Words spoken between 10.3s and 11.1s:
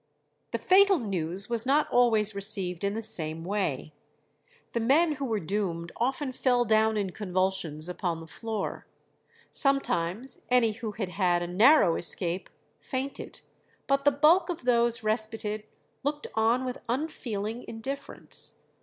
any who had